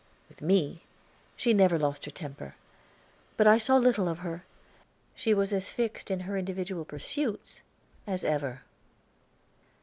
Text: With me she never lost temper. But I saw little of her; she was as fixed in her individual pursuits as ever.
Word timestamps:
With 0.29 0.41
me 0.41 0.81
she 1.35 1.53
never 1.53 1.77
lost 1.77 2.05
temper. 2.15 2.55
But 3.37 3.45
I 3.45 3.59
saw 3.59 3.77
little 3.77 4.07
of 4.09 4.17
her; 4.25 4.43
she 5.13 5.31
was 5.31 5.53
as 5.53 5.69
fixed 5.69 6.09
in 6.09 6.21
her 6.21 6.35
individual 6.35 6.85
pursuits 6.85 7.61
as 8.07 8.23
ever. 8.25 8.63